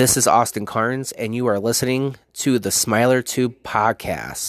This 0.00 0.16
is 0.16 0.26
Austyn 0.26 0.66
Karns, 0.66 1.12
and 1.12 1.34
you 1.34 1.46
are 1.46 1.58
listening 1.58 2.16
to 2.38 2.58
the 2.58 2.70
Smiler 2.70 3.20
Tube 3.20 3.62
podcast. 3.62 4.48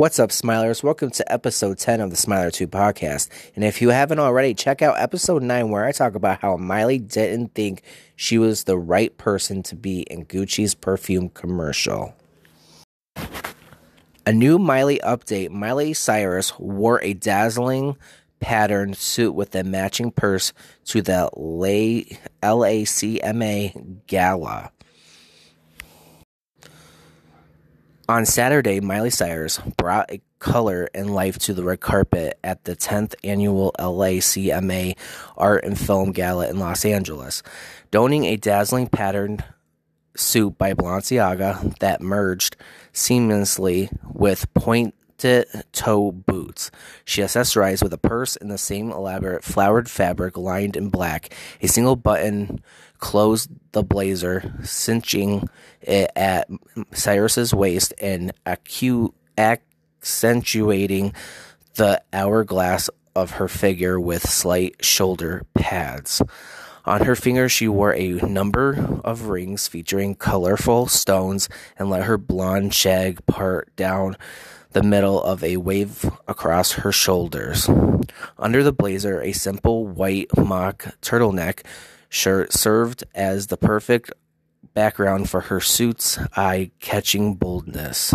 What's 0.00 0.18
up, 0.18 0.30
Smilers? 0.30 0.82
Welcome 0.82 1.10
to 1.10 1.30
episode 1.30 1.76
10 1.76 2.00
of 2.00 2.08
the 2.08 2.16
Smiler 2.16 2.50
Tube 2.50 2.70
podcast. 2.70 3.28
And 3.54 3.62
if 3.62 3.82
you 3.82 3.90
haven't 3.90 4.18
already, 4.18 4.54
check 4.54 4.80
out 4.80 4.98
episode 4.98 5.42
9 5.42 5.68
where 5.68 5.84
I 5.84 5.92
talk 5.92 6.14
about 6.14 6.40
how 6.40 6.56
Miley 6.56 6.98
didn't 6.98 7.52
think 7.54 7.82
she 8.16 8.38
was 8.38 8.64
the 8.64 8.78
right 8.78 9.14
person 9.18 9.62
to 9.64 9.76
be 9.76 10.00
in 10.04 10.24
Gucci's 10.24 10.74
perfume 10.74 11.28
commercial. 11.28 12.14
A 14.24 14.32
new 14.32 14.58
Miley 14.58 14.98
update 15.04 15.50
Miley 15.50 15.92
Cyrus 15.92 16.58
wore 16.58 17.02
a 17.02 17.12
dazzling 17.12 17.98
patterned 18.40 18.96
suit 18.96 19.32
with 19.32 19.54
a 19.54 19.64
matching 19.64 20.12
purse 20.12 20.54
to 20.86 21.02
the 21.02 21.28
LACMA 21.36 22.06
gala. 24.06 24.72
On 28.10 28.26
Saturday, 28.26 28.80
Miley 28.80 29.10
Cyrus 29.10 29.60
brought 29.76 30.10
a 30.10 30.20
color 30.40 30.88
and 30.92 31.14
life 31.14 31.38
to 31.38 31.54
the 31.54 31.62
red 31.62 31.78
carpet 31.78 32.40
at 32.42 32.64
the 32.64 32.74
10th 32.74 33.14
annual 33.22 33.72
LACMA 33.78 34.96
Art 35.36 35.62
and 35.62 35.78
Film 35.78 36.10
Gala 36.10 36.50
in 36.50 36.58
Los 36.58 36.84
Angeles, 36.84 37.44
donning 37.92 38.24
a 38.24 38.34
dazzling 38.34 38.88
patterned 38.88 39.44
suit 40.16 40.58
by 40.58 40.74
Balenciaga 40.74 41.78
that 41.78 42.02
merged 42.02 42.56
seamlessly 42.92 43.96
with 44.12 44.52
pointed 45.20 45.64
toe 45.72 46.12
boots. 46.12 46.70
She 47.04 47.22
accessorized 47.22 47.82
with 47.82 47.92
a 47.92 47.98
purse 47.98 48.36
in 48.36 48.48
the 48.48 48.58
same 48.58 48.90
elaborate 48.90 49.44
flowered 49.44 49.90
fabric 49.90 50.36
lined 50.36 50.76
in 50.76 50.88
black, 50.88 51.34
a 51.60 51.68
single 51.68 51.96
button 51.96 52.60
closed 52.98 53.50
the 53.72 53.82
blazer, 53.82 54.54
cinching 54.62 55.48
it 55.80 56.10
at 56.16 56.48
Cyrus's 56.92 57.54
waist 57.54 57.94
and 58.00 58.32
acu- 58.46 59.12
accentuating 59.38 61.12
the 61.74 62.02
hourglass 62.12 62.90
of 63.14 63.32
her 63.32 63.48
figure 63.48 63.98
with 63.98 64.28
slight 64.28 64.84
shoulder 64.84 65.44
pads. 65.54 66.22
On 66.86 67.04
her 67.04 67.14
fingers, 67.14 67.52
she 67.52 67.68
wore 67.68 67.94
a 67.94 68.12
number 68.12 69.00
of 69.04 69.26
rings 69.26 69.68
featuring 69.68 70.14
colorful 70.14 70.86
stones 70.86 71.48
and 71.78 71.90
let 71.90 72.04
her 72.04 72.16
blonde 72.16 72.74
shag 72.74 73.24
part 73.26 73.74
down 73.76 74.16
the 74.72 74.82
middle 74.82 75.22
of 75.22 75.42
a 75.42 75.56
wave 75.56 76.10
across 76.28 76.72
her 76.72 76.92
shoulders. 76.92 77.68
Under 78.38 78.62
the 78.62 78.72
blazer, 78.72 79.20
a 79.20 79.32
simple 79.32 79.86
white 79.86 80.36
mock 80.36 80.94
turtleneck 81.02 81.64
shirt 82.08 82.52
served 82.52 83.04
as 83.14 83.48
the 83.48 83.56
perfect 83.56 84.12
background 84.74 85.28
for 85.28 85.42
her 85.42 85.60
suit's 85.60 86.18
eye 86.36 86.70
catching 86.80 87.34
boldness. 87.34 88.14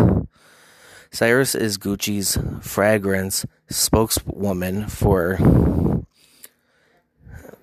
Cyrus 1.11 1.55
is 1.55 1.77
Gucci's 1.77 2.38
fragrance 2.61 3.45
spokeswoman 3.69 4.87
for 4.87 5.37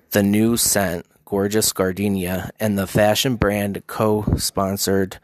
the 0.09 0.23
new 0.23 0.57
scent, 0.57 1.05
Gorgeous 1.25 1.71
Gardenia, 1.71 2.51
and 2.59 2.77
the 2.77 2.87
fashion 2.87 3.35
brand 3.35 3.83
co 3.85 4.25
sponsored 4.37 5.19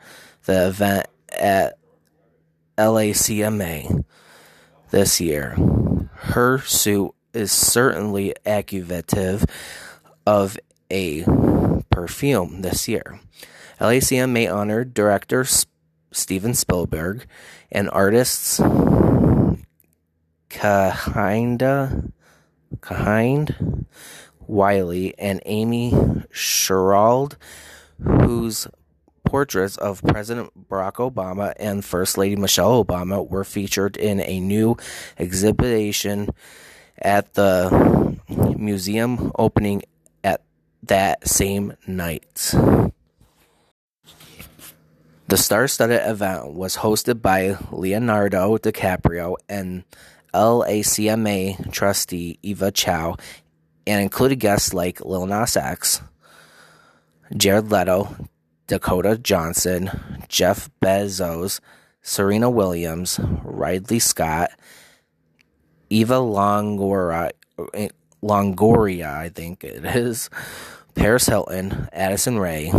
the 0.46 0.68
event 0.68 1.07
at 1.30 1.78
LACMA 2.79 4.06
this 4.91 5.19
year. 5.19 5.57
Her 6.13 6.59
suit 6.59 7.12
is 7.34 7.51
certainly 7.51 8.34
accusative 8.45 9.45
of 10.25 10.57
a 10.89 11.25
perfume 11.91 12.62
this 12.62 12.88
year. 12.88 13.19
LACMA 13.81 14.51
honored 14.53 14.94
director 14.94 15.45
Steven 16.12 16.53
Spielberg 16.53 17.25
and 17.69 17.89
artists 17.91 18.59
Kehinde, 20.50 22.12
Kehinde 22.78 23.85
Wiley 24.47 25.13
and 25.19 25.41
Amy 25.45 25.91
Sherald, 26.31 27.35
whose 28.01 28.68
portraits 29.29 29.78
of 29.78 30.01
President 30.01 30.50
Barack 30.67 30.94
Obama 30.94 31.53
and 31.59 31.85
First 31.85 32.17
Lady 32.17 32.35
Michelle 32.35 32.84
Obama 32.84 33.28
were 33.29 33.44
featured 33.44 33.95
in 33.95 34.22
a 34.22 34.40
new 34.40 34.75
exhibition 35.19 36.29
at 36.97 37.35
the 37.35 38.18
museum 38.57 39.31
opening 39.38 39.84
at 40.23 40.41
that 40.81 41.28
same 41.28 41.73
night. 41.85 42.56
The 45.28 45.38
star 45.38 45.68
studded 45.68 46.01
event 46.09 46.53
was 46.53 46.78
hosted 46.78 47.22
by 47.22 47.56
Leonardo 47.72 48.57
DiCaprio 48.57 49.35
and 49.47 49.84
LACMA 50.34 51.72
trustee 51.72 52.39
Eva 52.41 52.72
Chow 52.72 53.16
and 53.85 54.01
included 54.01 54.39
guests 54.39 54.73
like 54.73 55.06
Lil 55.06 55.28
Nas 55.28 55.56
X, 55.56 56.01
Jared 57.38 57.69
Leto, 57.69 58.16
Dakota 58.69 59.18
Johnson, 59.18 59.90
Jeff 60.28 60.69
Bezos, 60.80 61.59
Serena 62.03 62.52
Williams, 62.52 63.19
Ridley 63.44 63.97
Scott, 63.97 64.52
Eva 65.90 66.18
Longoria, 66.18 67.31
Longoria, 68.22 69.12
I 69.12 69.30
think 69.30 69.63
it 69.63 69.84
is, 69.84 70.30
Paris 70.94 71.25
Hilton, 71.25 71.90
Addison 71.91 72.38
Rae, 72.38 72.72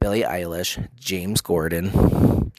Billie 0.00 0.22
Eilish, 0.22 0.88
James 0.98 1.42
Corden, 1.42 2.50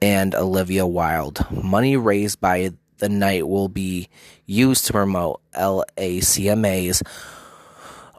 and 0.00 0.34
Olivia 0.34 0.86
Wilde. 0.86 1.44
Money 1.50 1.98
raised 1.98 2.40
by 2.40 2.72
the 2.96 3.10
night 3.10 3.46
will 3.46 3.68
be 3.68 4.08
used 4.46 4.86
to 4.86 4.94
promote 4.94 5.42
LACMA's 5.52 7.02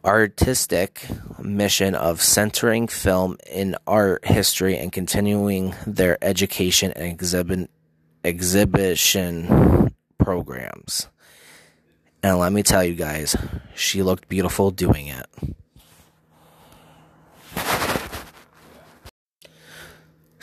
artistic 0.04 1.06
mission 1.40 1.96
of 1.96 2.22
centering 2.22 2.88
film 2.88 3.38
in 3.50 3.76
art 3.88 4.26
history 4.26 4.78
and 4.78 4.92
continuing 4.92 5.76
their 5.86 6.18
education 6.24 6.92
and 6.96 7.06
exhibit, 7.06 7.70
exhibition 8.24 9.94
programs. 10.18 11.08
And 12.24 12.38
let 12.38 12.54
me 12.54 12.64
tell 12.64 12.84
you 12.84 12.94
guys, 12.94 13.36
she 13.76 14.04
looked 14.04 14.30
beautiful 14.30 14.72
doing 14.72 15.08
it. 15.08 15.26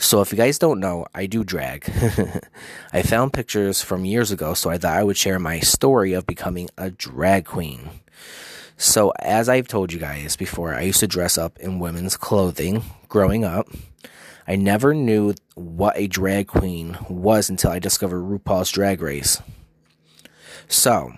So, 0.01 0.21
if 0.21 0.31
you 0.31 0.37
guys 0.37 0.57
don't 0.57 0.79
know, 0.79 1.05
I 1.13 1.25
do 1.25 1.43
drag. 1.43 1.83
I 2.93 3.01
found 3.01 3.33
pictures 3.33 3.81
from 3.81 4.05
years 4.05 4.31
ago, 4.31 4.53
so 4.53 4.69
I 4.69 4.77
thought 4.77 4.97
I 4.97 5.03
would 5.03 5.17
share 5.17 5.39
my 5.39 5.59
story 5.59 6.13
of 6.13 6.25
becoming 6.25 6.69
a 6.77 6.89
drag 6.89 7.45
queen. 7.45 7.89
So, 8.81 9.11
as 9.19 9.49
I've 9.49 9.67
told 9.67 9.91
you 9.91 9.99
guys 9.99 10.37
before, 10.37 10.73
I 10.73 10.83
used 10.83 11.01
to 11.01 11.07
dress 11.07 11.37
up 11.37 11.59
in 11.59 11.79
women's 11.79 12.15
clothing 12.15 12.81
growing 13.09 13.43
up. 13.43 13.67
I 14.47 14.55
never 14.55 14.93
knew 14.93 15.33
what 15.55 15.97
a 15.97 16.07
drag 16.07 16.47
queen 16.47 16.97
was 17.09 17.49
until 17.49 17.71
I 17.71 17.79
discovered 17.79 18.21
RuPaul's 18.21 18.71
Drag 18.71 19.01
Race. 19.01 19.41
So, 20.69 21.11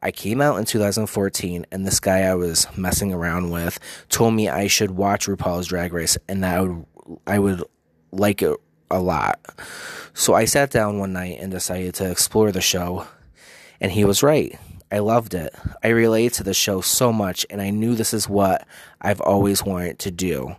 I 0.00 0.10
came 0.10 0.40
out 0.40 0.56
in 0.56 0.64
2014, 0.64 1.66
and 1.70 1.86
this 1.86 2.00
guy 2.00 2.20
I 2.20 2.34
was 2.34 2.66
messing 2.78 3.12
around 3.12 3.50
with 3.50 3.78
told 4.08 4.32
me 4.32 4.48
I 4.48 4.66
should 4.66 4.92
watch 4.92 5.26
RuPaul's 5.26 5.66
Drag 5.66 5.92
Race, 5.92 6.16
and 6.28 6.42
that 6.42 6.56
I 6.56 6.62
would 6.62 6.86
I 7.26 7.38
would 7.38 7.62
like 8.10 8.40
it 8.40 8.56
a 8.90 9.00
lot. 9.00 9.38
So 10.14 10.32
I 10.32 10.46
sat 10.46 10.70
down 10.70 10.98
one 10.98 11.12
night 11.12 11.40
and 11.40 11.52
decided 11.52 11.94
to 11.96 12.10
explore 12.10 12.52
the 12.52 12.62
show, 12.62 13.06
and 13.82 13.92
he 13.92 14.06
was 14.06 14.22
right. 14.22 14.58
I 14.92 14.98
loved 14.98 15.32
it. 15.32 15.54
I 15.82 15.88
related 15.88 16.34
to 16.34 16.44
the 16.44 16.52
show 16.52 16.82
so 16.82 17.12
much, 17.12 17.46
and 17.48 17.62
I 17.62 17.70
knew 17.70 17.94
this 17.94 18.12
is 18.12 18.28
what 18.28 18.66
I've 19.00 19.22
always 19.22 19.64
wanted 19.64 19.98
to 20.00 20.10
do. 20.10 20.56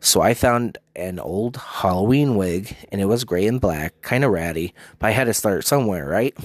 So 0.00 0.20
I 0.20 0.34
found 0.34 0.76
an 0.94 1.18
old 1.18 1.56
Halloween 1.56 2.36
wig, 2.36 2.76
and 2.92 3.00
it 3.00 3.06
was 3.06 3.24
gray 3.24 3.46
and 3.46 3.58
black, 3.58 4.02
kind 4.02 4.22
of 4.22 4.32
ratty, 4.32 4.74
but 4.98 5.06
I 5.06 5.10
had 5.12 5.24
to 5.24 5.34
start 5.34 5.64
somewhere, 5.64 6.06
right? 6.06 6.36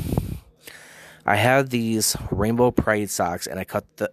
I 1.26 1.36
had 1.36 1.72
these 1.72 2.16
rainbow 2.32 2.72
pride 2.72 3.10
socks 3.10 3.46
and 3.46 3.60
I 3.60 3.64
cut 3.64 3.86
the 3.98 4.12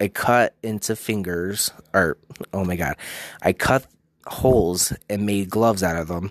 I 0.00 0.08
cut 0.08 0.54
into 0.62 0.96
fingers 0.96 1.72
or 1.92 2.16
oh 2.54 2.64
my 2.64 2.76
god. 2.76 2.96
I 3.42 3.52
cut 3.52 3.86
holes 4.26 4.92
and 5.10 5.26
made 5.26 5.50
gloves 5.50 5.82
out 5.82 5.96
of 5.96 6.08
them 6.08 6.30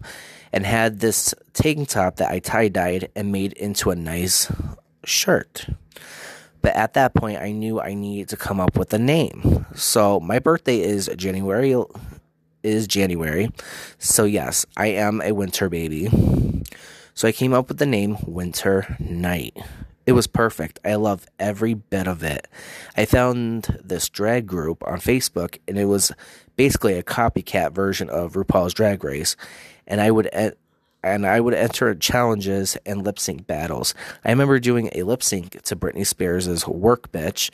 and 0.51 0.65
had 0.65 1.01
this 1.01 1.35
tank 1.53 1.89
top 1.89 2.15
that 2.15 2.31
I 2.31 2.39
tie 2.39 2.67
dyed 2.67 3.09
and 3.15 3.31
made 3.31 3.53
into 3.53 3.91
a 3.91 3.95
nice 3.95 4.51
shirt. 5.05 5.67
But 6.61 6.75
at 6.75 6.93
that 6.93 7.13
point, 7.13 7.41
I 7.41 7.51
knew 7.51 7.81
I 7.81 7.93
needed 7.93 8.29
to 8.29 8.37
come 8.37 8.59
up 8.59 8.77
with 8.77 8.93
a 8.93 8.99
name. 8.99 9.65
So 9.75 10.19
my 10.19 10.39
birthday 10.39 10.79
is 10.79 11.09
January 11.17 11.75
is 12.63 12.87
January. 12.87 13.49
So 13.99 14.23
yes, 14.23 14.65
I 14.77 14.87
am 14.87 15.21
a 15.21 15.33
winter 15.33 15.69
baby. 15.69 16.09
So 17.13 17.27
I 17.27 17.31
came 17.31 17.53
up 17.53 17.67
with 17.67 17.77
the 17.77 17.85
name 17.85 18.17
Winter 18.25 18.95
Night. 18.99 19.57
It 20.05 20.13
was 20.13 20.27
perfect. 20.27 20.79
I 20.83 20.95
love 20.95 21.25
every 21.39 21.73
bit 21.73 22.07
of 22.07 22.23
it. 22.23 22.47
I 22.97 23.05
found 23.05 23.79
this 23.83 24.09
drag 24.09 24.47
group 24.47 24.85
on 24.85 24.99
Facebook 24.99 25.59
and 25.67 25.77
it 25.77 25.85
was 25.85 26.11
basically 26.55 26.97
a 26.97 27.03
copycat 27.03 27.73
version 27.73 28.09
of 28.09 28.33
RuPaul's 28.33 28.73
Drag 28.73 29.03
Race 29.03 29.35
and 29.87 30.01
I 30.01 30.11
would 30.11 30.29
eh, 30.33 30.51
and 31.03 31.25
I 31.25 31.39
would 31.39 31.53
enter 31.53 31.93
challenges 31.95 32.77
and 32.85 33.03
lip 33.03 33.19
sync 33.19 33.45
battles. 33.45 33.93
I 34.23 34.29
remember 34.29 34.59
doing 34.59 34.89
a 34.93 35.03
lip 35.03 35.21
sync 35.21 35.61
to 35.63 35.75
Britney 35.75 36.05
Spears' 36.05 36.67
"Work 36.67 37.11
Bitch," 37.11 37.49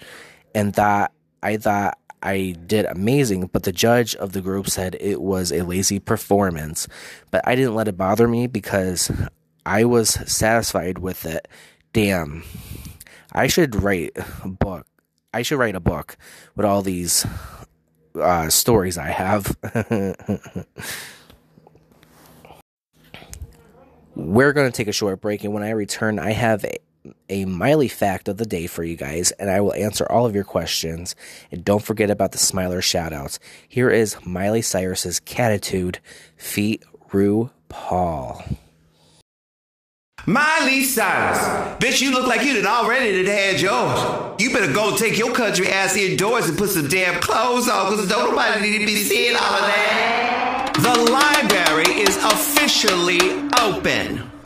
and 0.53 0.73
that 0.73 1.11
I 1.41 1.57
thought 1.57 1.97
I 2.21 2.55
did 2.65 2.85
amazing, 2.85 3.47
but 3.47 3.63
the 3.63 3.71
judge 3.71 4.15
of 4.15 4.33
the 4.33 4.41
group 4.41 4.69
said 4.69 4.97
it 4.99 5.21
was 5.21 5.51
a 5.51 5.63
lazy 5.63 5.99
performance. 5.99 6.87
But 7.31 7.47
I 7.47 7.55
didn't 7.55 7.75
let 7.75 7.87
it 7.87 7.97
bother 7.97 8.27
me 8.27 8.47
because 8.47 9.11
I 9.65 9.85
was 9.85 10.09
satisfied 10.09 10.99
with 10.99 11.25
it. 11.25 11.47
Damn, 11.93 12.43
I 13.31 13.47
should 13.47 13.75
write 13.75 14.17
a 14.43 14.49
book. 14.49 14.85
I 15.33 15.43
should 15.43 15.59
write 15.59 15.75
a 15.75 15.79
book 15.79 16.17
with 16.55 16.65
all 16.65 16.81
these 16.81 17.25
uh, 18.19 18.49
stories 18.49 18.97
I 18.97 19.09
have. 19.09 19.55
We're 24.15 24.53
going 24.53 24.69
to 24.69 24.75
take 24.75 24.87
a 24.87 24.93
short 24.93 25.21
break, 25.21 25.43
and 25.43 25.53
when 25.53 25.63
I 25.63 25.71
return, 25.71 26.19
I 26.19 26.31
have 26.31 26.65
a, 26.65 26.77
a 27.29 27.45
Miley 27.45 27.87
fact 27.87 28.27
of 28.27 28.37
the 28.37 28.45
day 28.45 28.67
for 28.67 28.83
you 28.83 28.95
guys, 28.95 29.31
and 29.31 29.49
I 29.49 29.61
will 29.61 29.73
answer 29.73 30.05
all 30.09 30.25
of 30.25 30.35
your 30.35 30.43
questions. 30.43 31.15
And 31.51 31.63
don't 31.63 31.83
forget 31.83 32.09
about 32.09 32.31
the 32.31 32.37
Smiler 32.37 32.81
shoutouts. 32.81 33.39
Here 33.67 33.89
is 33.89 34.17
Miley 34.25 34.61
Cyrus's 34.61 35.19
Cattitude, 35.19 35.99
Feet 36.35 36.83
Rue 37.11 37.51
Paul. 37.69 38.43
Miley 40.25 40.83
Cyrus, 40.83 41.39
bitch, 41.79 42.01
you 42.01 42.11
look 42.11 42.27
like 42.27 42.43
you 42.43 42.53
did 42.53 42.65
already 42.65 43.13
did 43.13 43.27
had 43.27 43.61
yours. 43.61 44.35
You 44.39 44.51
better 44.51 44.71
go 44.71 44.95
take 44.95 45.17
your 45.17 45.33
country 45.33 45.69
ass 45.69 45.95
indoors 45.95 46.49
and 46.49 46.57
put 46.57 46.69
some 46.69 46.87
damn 46.87 47.21
clothes 47.21 47.69
on, 47.69 47.85
cause 47.87 48.07
don't 48.07 48.31
nobody 48.31 48.69
need 48.69 48.79
to 48.79 48.85
be 48.85 48.97
seeing 48.97 49.35
all 49.35 49.41
of 49.41 49.61
that. 49.61 50.48
The 50.81 51.11
library 51.11 52.01
is 52.03 52.15
officially 52.15 53.19
open. 53.59 54.38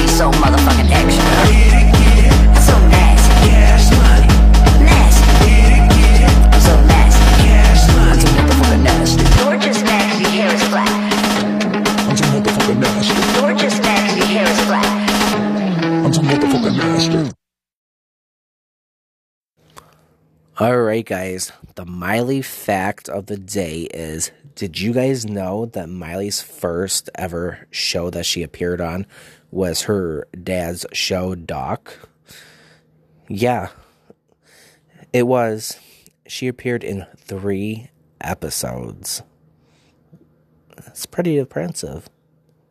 I'm 0.00 0.08
so 0.08 0.30
motherfucking 0.30 0.88
black. 0.88 1.70
All 20.58 20.82
right, 20.82 21.06
guys. 21.06 21.52
The 21.74 21.86
Miley 21.86 22.42
fact 22.42 23.08
of 23.08 23.26
the 23.26 23.38
day 23.38 23.88
is 23.94 24.30
Did 24.54 24.78
you 24.78 24.92
guys 24.92 25.24
know 25.24 25.66
that 25.66 25.88
Miley's 25.88 26.42
first 26.42 27.08
ever 27.14 27.66
show 27.70 28.10
that 28.10 28.26
she 28.26 28.42
appeared 28.42 28.80
on 28.80 29.06
was 29.50 29.82
her 29.82 30.26
dad's 30.42 30.86
show, 30.92 31.34
Doc? 31.34 32.08
Yeah, 33.28 33.68
it 35.12 35.26
was. 35.26 35.78
She 36.26 36.48
appeared 36.48 36.84
in 36.84 37.06
three 37.16 37.90
episodes. 38.20 39.22
It's 40.76 41.06
pretty 41.06 41.38
offensive 41.38 42.08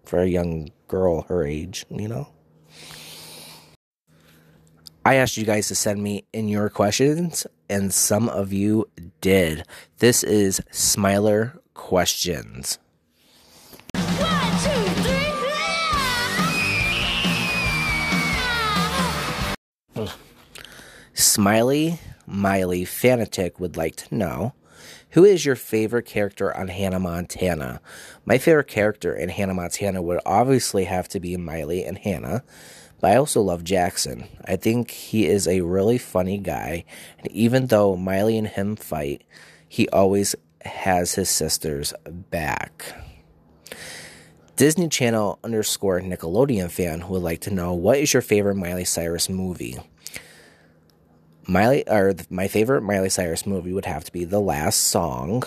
for 0.04 0.20
a 0.20 0.28
young 0.28 0.70
girl 0.88 1.24
her 1.24 1.46
age, 1.46 1.86
you 1.90 2.08
know? 2.08 2.30
I 5.06 5.16
asked 5.16 5.38
you 5.38 5.46
guys 5.46 5.68
to 5.70 5.76
send 5.76 6.04
me 6.04 6.26
in 6.34 6.50
your 6.50 6.70
questions, 6.70 7.48
and 7.70 7.94
some 7.94 8.30
of 8.30 8.52
you 8.52 8.90
did. 9.22 9.64
This 10.00 10.24
is 10.24 10.62
Smiler 10.72 11.60
Questions. 11.74 12.80
Smiley 21.20 22.00
Miley 22.26 22.86
Fanatic 22.86 23.60
would 23.60 23.76
like 23.76 23.98
to 23.98 24.16
know 24.16 24.54
who 25.10 25.26
is 25.26 25.46
your 25.46 25.58
favorite 25.58 26.06
character 26.06 26.56
on 26.56 26.70
Hannah 26.70 26.98
Montana? 26.98 27.82
My 28.26 28.38
favorite 28.38 28.70
character 28.70 29.14
in 29.14 29.28
Hannah 29.28 29.54
Montana 29.54 30.02
would 30.02 30.22
obviously 30.26 30.86
have 30.86 31.10
to 31.10 31.20
be 31.20 31.36
Miley 31.36 31.84
and 31.84 31.98
Hannah, 31.98 32.42
but 33.02 33.12
I 33.12 33.18
also 33.18 33.42
love 33.42 33.66
Jackson. 33.66 34.30
I 34.46 34.56
think 34.56 34.92
he 34.92 35.26
is 35.26 35.46
a 35.46 35.60
really 35.60 35.98
funny 35.98 36.38
guy, 36.38 36.86
and 37.18 37.30
even 37.34 37.68
though 37.68 37.98
Miley 37.98 38.38
and 38.38 38.48
him 38.48 38.78
fight, 38.78 39.26
he 39.68 39.90
always 39.90 40.38
has 40.64 41.16
his 41.16 41.30
sister's 41.30 41.94
back. 42.08 42.96
Disney 44.56 44.88
Channel 44.88 45.38
underscore 45.44 46.00
Nickelodeon 46.00 46.72
fan 46.72 47.10
would 47.10 47.24
like 47.24 47.42
to 47.42 47.54
know 47.54 47.74
what 47.74 47.98
is 47.98 48.14
your 48.14 48.22
favorite 48.22 48.56
Miley 48.56 48.86
Cyrus 48.86 49.28
movie? 49.28 49.80
Miley 51.50 51.84
or 51.90 52.14
my 52.30 52.48
favorite 52.48 52.82
Miley 52.82 53.10
Cyrus 53.10 53.48
movie 53.48 53.74
would 53.74 53.86
have 53.86 54.04
to 54.04 54.12
be 54.12 54.24
The 54.24 54.40
Last 54.40 54.84
Song. 54.84 55.42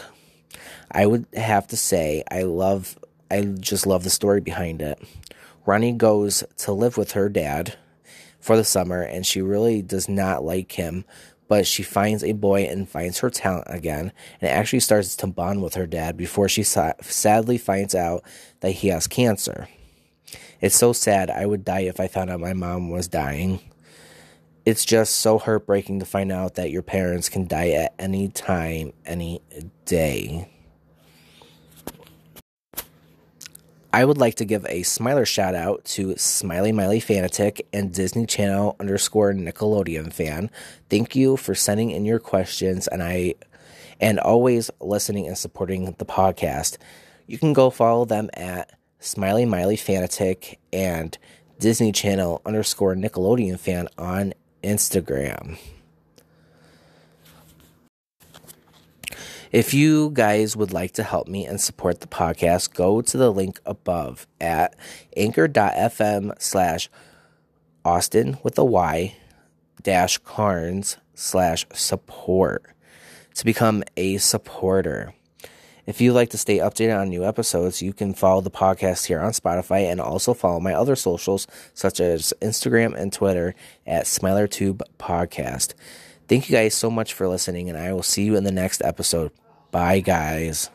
I 0.90 1.06
would 1.06 1.26
have 1.32 1.68
to 1.68 1.76
say 1.76 2.24
I 2.28 2.42
love 2.42 2.98
I 3.30 3.42
just 3.42 3.86
love 3.86 4.02
the 4.02 4.10
story 4.10 4.40
behind 4.40 4.82
it. 4.82 5.00
Ronnie 5.64 5.92
goes 5.92 6.42
to 6.58 6.72
live 6.72 6.96
with 6.96 7.12
her 7.12 7.28
dad 7.28 7.76
for 8.40 8.56
the 8.56 8.64
summer 8.64 9.00
and 9.00 9.24
she 9.24 9.40
really 9.40 9.80
does 9.80 10.08
not 10.08 10.44
like 10.44 10.72
him, 10.72 11.04
but 11.46 11.68
she 11.68 11.84
finds 11.84 12.24
a 12.24 12.32
boy 12.32 12.62
and 12.62 12.88
finds 12.88 13.20
her 13.20 13.30
talent 13.30 13.68
again 13.68 14.12
and 14.40 14.50
actually 14.50 14.80
starts 14.80 15.14
to 15.14 15.28
bond 15.28 15.62
with 15.62 15.74
her 15.74 15.86
dad 15.86 16.16
before 16.16 16.48
she 16.48 16.64
sa- 16.64 16.94
sadly 17.00 17.58
finds 17.58 17.94
out 17.94 18.24
that 18.58 18.72
he 18.72 18.88
has 18.88 19.06
cancer. 19.06 19.68
It's 20.60 20.76
so 20.76 20.92
sad. 20.92 21.30
I 21.30 21.46
would 21.46 21.64
die 21.64 21.82
if 21.82 22.00
I 22.00 22.08
found 22.08 22.28
out 22.28 22.40
my 22.40 22.54
mom 22.54 22.90
was 22.90 23.06
dying 23.06 23.60
it's 24.64 24.84
just 24.84 25.16
so 25.16 25.38
heartbreaking 25.38 25.98
to 26.00 26.06
find 26.06 26.30
out 26.30 26.54
that 26.54 26.70
your 26.70 26.82
parents 26.82 27.28
can 27.28 27.46
die 27.46 27.70
at 27.70 27.94
any 27.98 28.28
time, 28.28 28.92
any 29.04 29.42
day. 29.84 30.48
I 33.94 34.06
would 34.06 34.16
like 34.16 34.36
to 34.36 34.46
give 34.46 34.64
a 34.66 34.84
smiler 34.84 35.26
shout 35.26 35.54
out 35.54 35.84
to 35.84 36.16
Smiley 36.16 36.72
Miley 36.72 36.98
Fanatic 36.98 37.66
and 37.74 37.92
Disney 37.92 38.24
Channel 38.24 38.74
underscore 38.80 39.34
Nickelodeon 39.34 40.12
fan. 40.12 40.50
Thank 40.88 41.14
you 41.14 41.36
for 41.36 41.54
sending 41.54 41.90
in 41.90 42.06
your 42.06 42.18
questions 42.18 42.88
and 42.88 43.02
I 43.02 43.34
and 44.00 44.18
always 44.18 44.70
listening 44.80 45.26
and 45.26 45.36
supporting 45.36 45.94
the 45.98 46.06
podcast. 46.06 46.78
You 47.26 47.36
can 47.36 47.52
go 47.52 47.68
follow 47.68 48.06
them 48.06 48.30
at 48.32 48.70
Smiley 48.98 49.44
Miley 49.44 49.76
Fanatic 49.76 50.58
and 50.72 51.18
Disney 51.58 51.92
Channel 51.92 52.40
underscore 52.46 52.94
Nickelodeon 52.94 53.58
fan 53.58 53.88
on 53.98 54.32
Instagram. 54.62 55.58
If 59.52 59.74
you 59.74 60.10
guys 60.14 60.56
would 60.56 60.72
like 60.72 60.92
to 60.92 61.02
help 61.02 61.28
me 61.28 61.44
and 61.44 61.60
support 61.60 62.00
the 62.00 62.06
podcast, 62.06 62.72
go 62.72 63.02
to 63.02 63.16
the 63.18 63.30
link 63.30 63.60
above 63.66 64.26
at 64.40 64.74
anchor.fm 65.14 66.32
slash 66.40 66.88
Austin 67.84 68.38
with 68.42 68.56
a 68.58 68.64
Y 68.64 69.16
dash 69.82 70.16
Karns 70.18 70.96
slash 71.14 71.66
support 71.74 72.64
to 73.34 73.44
become 73.44 73.82
a 73.96 74.16
supporter. 74.16 75.12
If 75.92 76.00
you'd 76.00 76.14
like 76.14 76.30
to 76.30 76.38
stay 76.38 76.56
updated 76.56 76.98
on 76.98 77.10
new 77.10 77.22
episodes, 77.22 77.82
you 77.82 77.92
can 77.92 78.14
follow 78.14 78.40
the 78.40 78.50
podcast 78.50 79.08
here 79.08 79.20
on 79.20 79.32
Spotify 79.32 79.92
and 79.92 80.00
also 80.00 80.32
follow 80.32 80.58
my 80.58 80.72
other 80.72 80.96
socials 80.96 81.46
such 81.74 82.00
as 82.00 82.32
Instagram 82.40 82.94
and 82.94 83.12
Twitter 83.12 83.54
at 83.86 84.06
SmilerTube 84.06 84.80
Podcast. 84.98 85.74
Thank 86.28 86.48
you 86.48 86.56
guys 86.56 86.72
so 86.74 86.90
much 86.90 87.12
for 87.12 87.28
listening, 87.28 87.68
and 87.68 87.76
I 87.76 87.92
will 87.92 88.02
see 88.02 88.24
you 88.24 88.36
in 88.36 88.44
the 88.44 88.50
next 88.50 88.80
episode. 88.82 89.32
Bye, 89.70 90.00
guys. 90.00 90.70